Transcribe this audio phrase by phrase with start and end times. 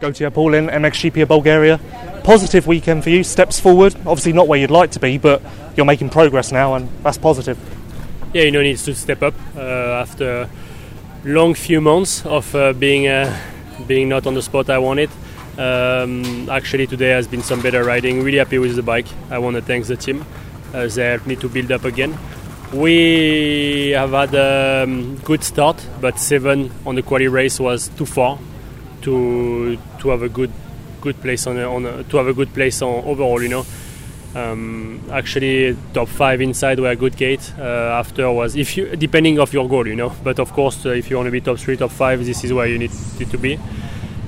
[0.00, 1.78] Gautier Paulin, MXGP of Bulgaria.
[2.24, 3.94] Positive weekend for you, steps forward.
[4.04, 5.40] Obviously, not where you'd like to be, but
[5.76, 7.56] you're making progress now, and that's positive.
[8.34, 9.60] Yeah, you know, needs to step up uh,
[10.02, 10.50] after
[11.22, 13.32] long few months of uh, being uh,
[13.86, 15.08] being not on the spot I wanted.
[15.56, 18.24] Um, actually, today has been some better riding.
[18.24, 19.06] Really happy with the bike.
[19.30, 20.26] I want to thank the team.
[20.74, 22.18] Uh, they helped me to build up again.
[22.72, 28.06] We have had a um, good start, but seven on the quali race was too
[28.06, 28.40] far
[29.06, 30.52] to to have a good
[31.00, 33.40] good place on, on to have a good place on overall.
[33.40, 33.66] You know,
[34.34, 37.52] um, actually top five inside were a good gate.
[37.58, 40.12] Uh, after was if you depending of your goal, you know.
[40.22, 42.52] But of course, uh, if you want to be top three, top five, this is
[42.52, 42.92] where you need
[43.30, 43.58] to be.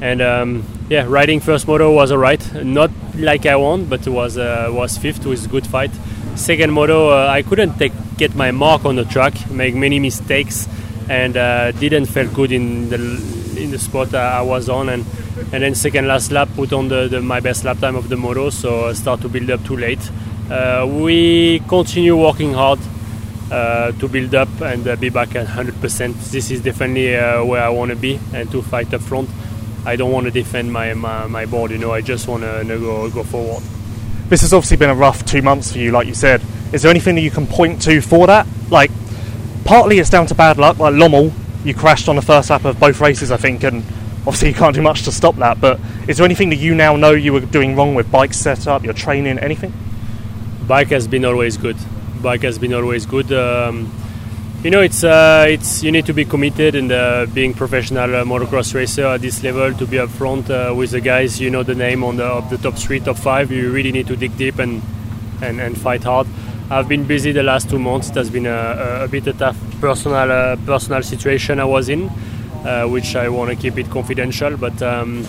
[0.00, 2.42] And um, yeah, riding first moto was alright.
[2.64, 5.92] Not like I want, but it was uh, was fifth with good fight.
[6.34, 10.66] Second moto, uh, I couldn't take, get my mark on the track, make many mistakes,
[11.08, 12.98] and uh, didn't feel good in the
[13.56, 14.88] in the spot I was on.
[14.88, 15.04] And
[15.52, 18.16] and then second last lap, put on the, the my best lap time of the
[18.16, 20.10] moto, so I start to build up too late.
[20.50, 22.78] Uh, we continue working hard
[23.50, 26.30] uh, to build up and uh, be back at 100%.
[26.30, 29.30] This is definitely uh, where I want to be and to fight up front.
[29.86, 32.64] I don't want to defend my, my, my board, you know, I just want to
[32.66, 33.62] go, go forward.
[34.28, 36.42] This has obviously been a rough two months for you, like you said.
[36.72, 38.46] Is there anything that you can point to for that?
[38.70, 38.90] Like,
[39.64, 41.32] partly it's down to bad luck, like Lommel,
[41.64, 43.84] you crashed on the first lap of both races, I think, and
[44.26, 45.60] obviously you can't do much to stop that.
[45.60, 48.84] But is there anything that you now know you were doing wrong with bike setup,
[48.84, 49.72] your training, anything?
[50.66, 51.76] Bike has been always good.
[52.22, 53.32] Bike has been always good.
[53.32, 53.92] Um,
[54.62, 58.24] you know, it's uh, it's you need to be committed and uh, being professional uh,
[58.24, 61.38] motocross racer at this level to be up front uh, with the guys.
[61.38, 63.52] You know the name on the of the top three, top five.
[63.52, 64.80] You really need to dig deep and
[65.42, 66.26] and, and fight hard.
[66.70, 68.10] I've been busy the last two months.
[68.10, 71.88] It has been a, a, bit of a tough personal uh, personal situation I was
[71.88, 72.08] in,
[72.64, 74.56] uh, which I want to keep it confidential.
[74.56, 75.26] But um,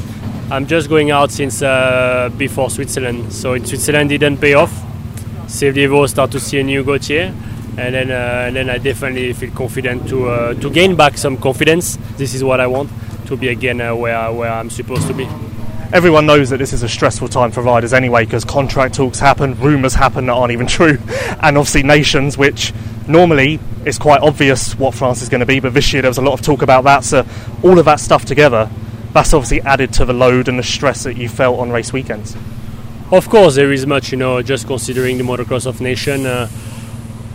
[0.49, 1.59] I'm just going out since
[2.37, 3.33] before Switzerland.
[3.33, 4.71] So in Switzerland, it didn't pay off.
[5.47, 7.33] Sevlievo start to see a new Gautier
[7.77, 11.37] and then uh, and then I definitely feel confident to uh, to gain back some
[11.37, 11.97] confidence.
[12.17, 12.89] This is what I want
[13.27, 15.27] to be again uh, where where I'm supposed to be.
[15.95, 19.57] Everyone knows that this is a stressful time for riders anyway, because contract talks happen,
[19.61, 20.97] rumours happen that aren't even true,
[21.39, 22.73] and obviously nations, which
[23.07, 26.17] normally it's quite obvious what France is going to be, but this year there was
[26.17, 27.05] a lot of talk about that.
[27.05, 27.25] So
[27.63, 28.69] all of that stuff together,
[29.13, 32.35] that's obviously added to the load and the stress that you felt on race weekends.
[33.09, 36.25] Of course, there is much, you know, just considering the motocross of nation.
[36.25, 36.49] Uh,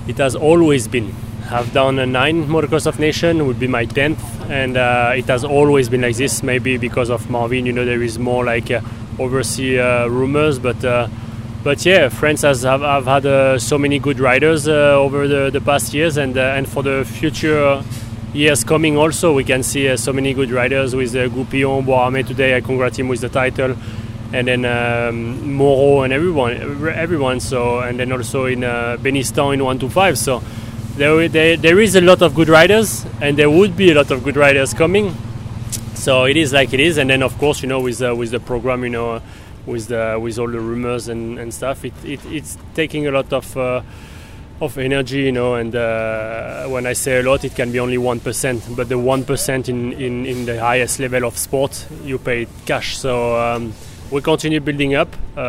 [0.07, 1.15] it has always been.
[1.53, 5.45] I've done a nine motocross of nation, would be my tenth, and uh, it has
[5.45, 6.45] always been like this.
[6.45, 8.81] Maybe because of Marvin, you know, there is more like uh,
[9.19, 11.09] overseas uh, rumors, but uh,
[11.65, 15.61] but yeah, France has have, have had uh, so many good riders over the, the
[15.61, 17.83] past years, and and for the future
[18.33, 22.57] years coming also, we can see so many good riders with uh, Goupillon, Boisramé today.
[22.57, 23.75] I congratulate him with the title
[24.33, 26.53] and then um, Moreau and everyone,
[26.87, 27.41] everyone.
[27.41, 30.17] So and then also in Benistant in one two five.
[30.17, 30.41] So
[31.01, 34.11] there, there, there is a lot of good riders, and there would be a lot
[34.11, 35.15] of good riders coming.
[35.95, 38.33] So it is like it is, and then of course you know with uh, with
[38.33, 39.23] the program, you know,
[39.65, 43.33] with the with all the rumors and, and stuff, it, it it's taking a lot
[43.33, 43.57] of.
[43.57, 43.83] Uh,
[44.63, 47.97] of energy, you know, and uh, when I say a lot, it can be only
[47.97, 48.63] one percent.
[48.77, 52.99] But the one percent in, in, in the highest level of sport, you pay cash.
[52.99, 53.73] So um,
[54.11, 55.09] we continue building up.
[55.37, 55.41] Uh,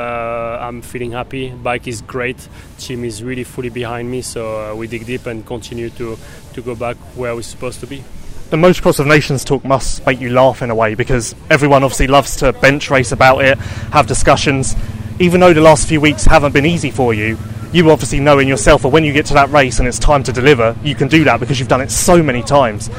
[0.61, 1.49] I'm feeling happy.
[1.49, 2.47] Bike is great.
[2.77, 4.21] Team is really fully behind me.
[4.21, 6.17] So uh, we dig deep and continue to
[6.53, 8.03] to go back where we're supposed to be.
[8.49, 12.07] The Motocross of Nations talk must make you laugh in a way because everyone obviously
[12.07, 14.75] loves to bench race about it, have discussions.
[15.19, 17.37] Even though the last few weeks haven't been easy for you,
[17.71, 20.23] you obviously know in yourself that when you get to that race and it's time
[20.23, 22.89] to deliver, you can do that because you've done it so many times.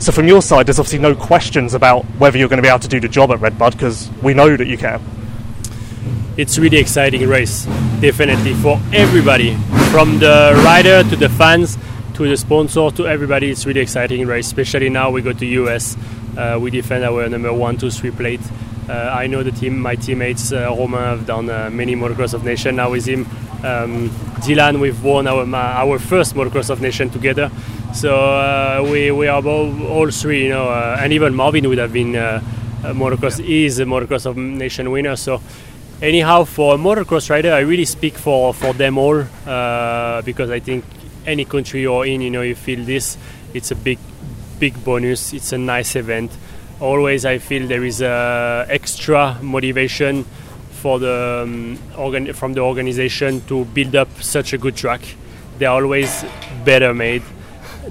[0.00, 2.78] So from your side, there's obviously no questions about whether you're going to be able
[2.78, 5.02] to do the job at Redbud because we know that you can.
[6.36, 7.64] It's a really exciting race,
[8.00, 9.56] definitely for everybody,
[9.90, 11.76] from the rider to the fans
[12.14, 13.50] to the sponsor to everybody.
[13.50, 15.96] It's really exciting race, especially now we go to US.
[16.36, 18.40] Uh, we defend our number one, two, three plate.
[18.88, 22.44] Uh, I know the team, my teammates, uh, Romain have done uh, many motocross of
[22.44, 22.76] nation.
[22.76, 23.26] Now with him,
[23.64, 24.10] um,
[24.40, 27.50] Dylan, we've won our our first motocross of nation together.
[27.92, 31.78] So uh, we we are all, all three, you know, uh, and even Marvin would
[31.78, 32.40] have been uh,
[32.84, 35.16] a motocross is a motocross of nation winner.
[35.16, 35.40] So
[36.00, 39.24] anyhow, for a motocross rider, I really speak for for them all
[40.22, 40.84] because I think
[41.26, 43.16] any country you're in, you know, you feel this.
[43.54, 43.98] It's a big
[44.60, 45.32] big bonus.
[45.32, 46.30] It's a nice event
[46.80, 50.24] always I feel there is a extra motivation
[50.70, 55.00] for the um, organ- from the organization to build up such a good track.
[55.58, 56.24] They're always
[56.64, 57.22] better made.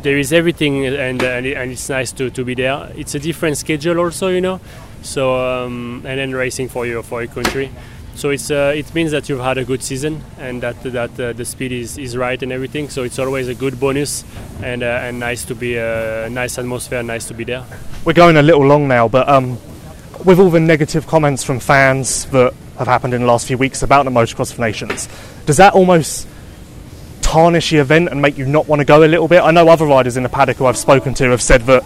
[0.01, 2.91] There is everything, and, and, and it's nice to, to be there.
[2.95, 4.59] It's a different schedule, also, you know.
[5.01, 7.71] So um, and then racing for your for your country.
[8.15, 11.33] So it's uh, it means that you've had a good season and that that uh,
[11.33, 12.89] the speed is, is right and everything.
[12.89, 14.23] So it's always a good bonus
[14.63, 17.63] and uh, and nice to be a uh, nice atmosphere, nice to be there.
[18.05, 19.59] We're going a little long now, but um,
[20.25, 23.83] with all the negative comments from fans that have happened in the last few weeks
[23.83, 25.07] about the Motocross of Nations,
[25.45, 26.27] does that almost
[27.27, 29.41] tarnish the event and make you not want to go a little bit?
[29.41, 31.83] I know other riders in the paddock who I've spoken to have said that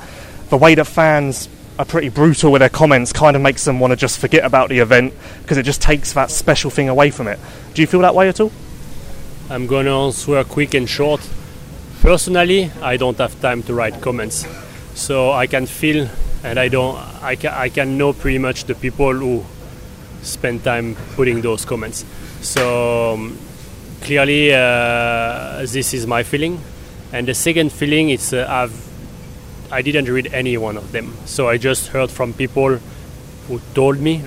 [0.50, 1.50] the way that fans
[1.80, 4.70] are pretty brutal with their comments kind of makes them want to just forget about
[4.70, 7.40] the event because it just takes that special thing away from it.
[7.74, 8.52] Do you feel that way at all?
[9.50, 11.28] I'm going to answer quick and short.
[12.02, 14.46] Personally, I don't have time to write comments,
[14.94, 16.08] so I can feel
[16.44, 16.98] and I don't.
[17.22, 19.44] I can I can know pretty much the people who
[20.22, 22.06] spend time putting those comments.
[22.42, 23.38] So um,
[24.02, 26.60] clearly, uh, this is my feeling,
[27.14, 28.92] and the second feeling is uh, I've
[29.72, 31.16] I didn't read any one of them.
[31.26, 32.78] So I just heard from people
[33.48, 34.22] who told me.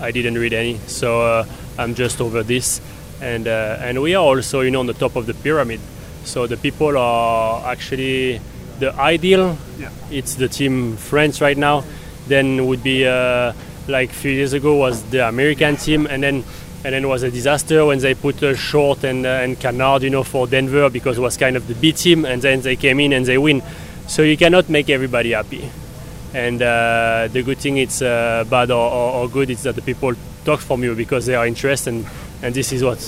[0.00, 0.78] I didn't read any.
[0.86, 1.46] So uh,
[1.78, 2.80] I'm just over this.
[3.20, 5.80] And, uh, and we are also, you know, on the top of the pyramid.
[6.24, 8.40] So the people are actually
[8.80, 9.56] the ideal.
[9.78, 9.90] Yeah.
[10.10, 11.84] It's the team France right now.
[12.26, 13.52] Then would be uh,
[13.86, 16.44] like a few years ago was the American team, and then
[16.84, 20.02] and then it was a disaster when they put a Short and uh, and Canard,
[20.02, 22.76] you know, for Denver because it was kind of the B team, and then they
[22.76, 23.62] came in and they win.
[24.06, 25.70] So you cannot make everybody happy.
[26.34, 29.82] And uh, the good thing it's uh, bad or, or, or, good is that the
[29.82, 30.12] people
[30.44, 32.06] talk from you because they are interested, and,
[32.42, 32.98] and this is what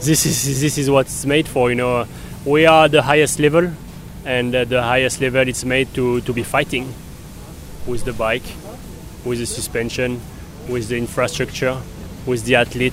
[0.00, 1.70] this is this is what's made for.
[1.70, 2.06] You know,
[2.44, 3.70] we are the highest level,
[4.24, 6.92] and uh, the highest level it's made to, to be fighting
[7.86, 8.44] with the bike,
[9.24, 10.20] with the suspension,
[10.68, 11.78] with the infrastructure,
[12.28, 12.92] with the athlete,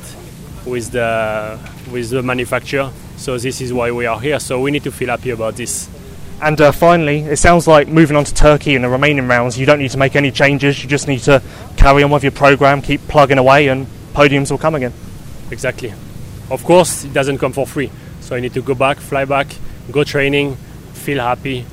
[0.66, 1.60] with the
[1.92, 2.92] with the manufacturer.
[3.18, 4.40] So this is why we are here.
[4.40, 5.90] So we need to feel happy about this.
[6.42, 9.66] And uh, finally, it sounds like moving on to Turkey in the remaining rounds, you
[9.66, 10.84] don't need to make any changes.
[10.84, 11.42] You just need to
[11.78, 14.94] carry on with your program, keep plugging away, and podiums will come again.
[15.50, 15.94] Exactly.
[16.52, 17.90] Of course, it doesn't come for free.
[18.20, 19.48] So I need to go back, fly back,
[19.92, 20.56] go training,
[20.94, 21.66] feel happy,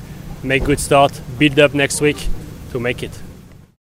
[0.43, 2.27] make good start, build up next week
[2.71, 3.11] to make it.